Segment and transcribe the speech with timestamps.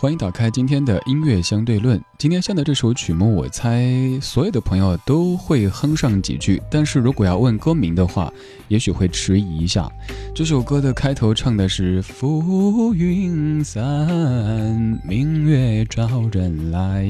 [0.00, 2.02] 欢迎打开今天的音乐相对论。
[2.16, 3.86] 今天下的这首曲目，我猜
[4.22, 6.58] 所有的朋友都会哼上几句。
[6.70, 8.32] 但是如果要问歌名的话，
[8.68, 9.86] 也许会迟疑一下。
[10.34, 17.06] 这首歌的开头唱的是“浮云散，明月照人来”。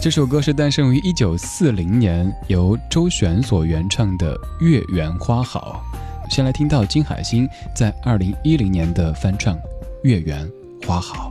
[0.00, 4.34] 这首歌是诞生于一九四零年，由周璇所原唱的
[4.64, 5.84] 《月圆花好》。
[6.34, 7.46] 先来听到金海心
[7.76, 9.54] 在二零一零年的翻唱
[10.02, 10.50] 《月圆
[10.86, 11.30] 花好》。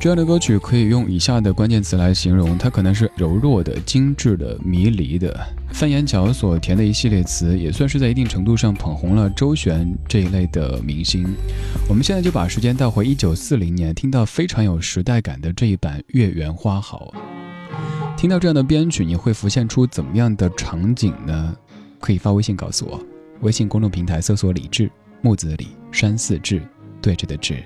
[0.00, 5.38] 这样的歌曲可以用以下的关键词来形容，它可能是柔弱的、精致的、迷离的。
[5.74, 11.28] 范延桥所填的一系列词，也算是在一定程度上捧红了周璇这一类的明星。
[11.86, 17.12] 我们现在就把时间倒回一九四零年，听到非常有时代感的这一版《月圆花好》。
[18.16, 21.54] 听到这样的编曲，你会浮现出怎么样的场景呢？
[22.00, 22.98] 可以发微信告诉我，
[23.42, 24.90] 微信公众平台搜索“李志
[25.20, 26.62] 木子李山寺志
[27.02, 27.62] 对着的志”。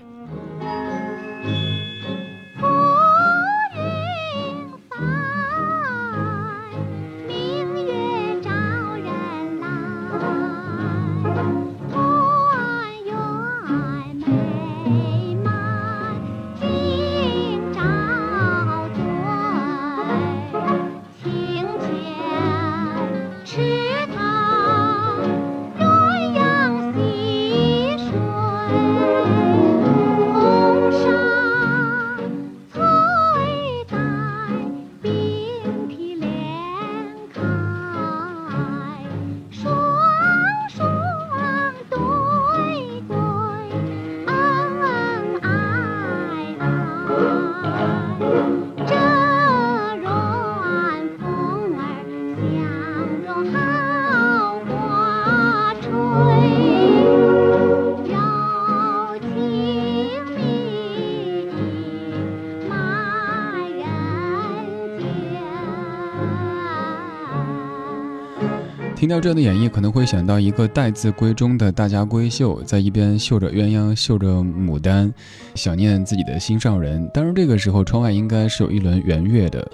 [69.04, 75.12] 听到这样的演绎，可能会想到一个待字闺中的大家闺秀，在一边绣着鸳鸯，绣着牡丹，
[75.54, 77.06] 想念自己的心上人。
[77.12, 79.70] 当然，这个时候窗外应该是有一轮圆月的。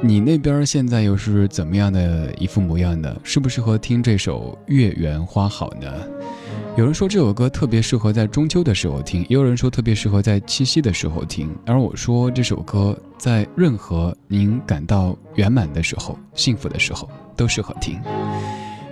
[0.00, 3.16] 你那边现在又是怎么样的一副模样呢？
[3.22, 5.88] 适不适合听这首《月圆花好》呢？
[6.76, 11.48] 有人说这首歌特别适合在中秋的时候听，也有人说特别适合在七夕的时候听。
[11.64, 18.00] 而我说这首歌在任何您感到圆满的时候、幸福的时候都适合听。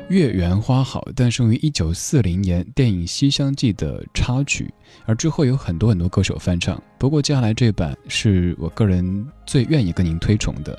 [0.08, 4.68] 月圆花好诞生于一九四零年电影《西厢记》的插曲，
[5.06, 6.82] 而之后有很多很多歌手翻唱。
[6.98, 10.76] 不过接下来这版是我个人最愿意跟您推崇的。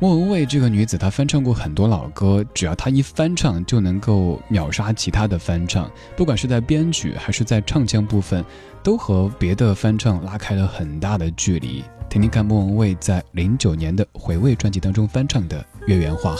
[0.00, 5.88] 莫文蔚这个女子，她翻唱过很多老歌，只要她一翻唱，就能够秒杀其他的翻唱。
[6.16, 8.44] 不管是在编曲还是在唱腔部分，
[8.82, 11.84] 都和别的翻唱拉开了很大的距离。
[12.08, 16.36] 听听看莫文蔚在零九年的回味专辑当中翻唱的《月圆花好》。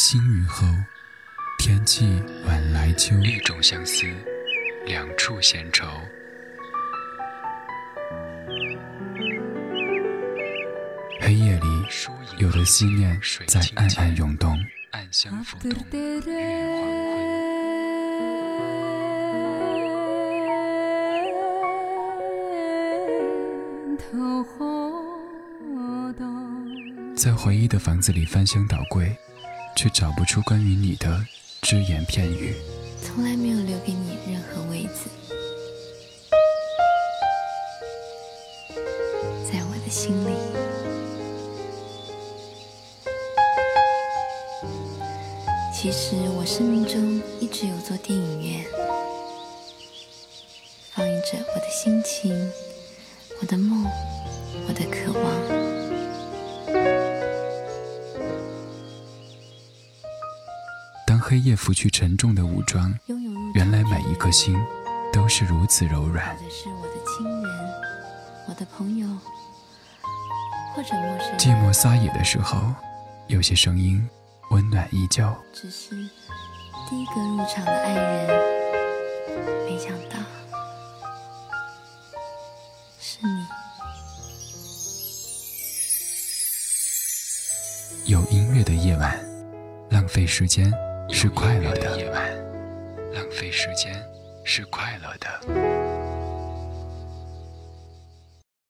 [0.00, 0.66] 山新雨后，
[1.58, 3.14] 天气晚来秋。
[3.18, 4.06] 一种相思，
[4.86, 5.86] 两处闲愁。
[11.20, 11.66] 黑夜里，
[12.38, 14.58] 有的思念在暗暗涌动。
[14.92, 15.76] 暗香浮动，
[27.14, 29.14] 在回忆的房子里翻箱倒柜。
[29.82, 31.24] 却找不出关于你的
[31.62, 32.54] 只言片语，
[33.02, 35.08] 从来没有留给你任何位子，
[39.50, 40.34] 在我的心里。
[45.74, 48.66] 其实我生命中一直有座电影院，
[50.90, 52.52] 放映着我的心情、
[53.40, 53.86] 我的梦、
[54.68, 55.39] 我的渴望。
[61.30, 62.92] 黑夜拂去沉重的武装，
[63.54, 64.52] 原来每一颗心
[65.12, 66.36] 都是如此柔软。
[66.50, 67.70] 是我的亲人，
[68.48, 69.06] 我的朋友，
[70.74, 71.38] 或者陌生。
[71.38, 72.74] 寂寞撒野的时候，
[73.28, 74.04] 有些声音
[74.50, 75.32] 温暖依旧。
[75.52, 75.90] 只是
[76.88, 78.26] 第一个入场的爱人，
[79.66, 80.18] 没想到
[82.98, 83.46] 是你。
[88.10, 89.16] 有音乐的夜晚，
[89.90, 90.68] 浪费时间。
[91.12, 92.22] 是快乐的夜晚，
[93.12, 93.92] 浪费时间
[94.44, 95.79] 是快乐的。